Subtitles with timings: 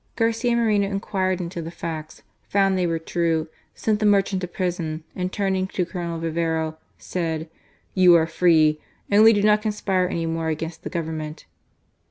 [0.15, 5.03] Garcia Moreno inquired into the facts, found they were true, sent the merchant to prison,
[5.15, 7.47] and turning to Colonel Vivero said:
[7.93, 11.45] "You are free; only do not conspire any more against the Govern ment."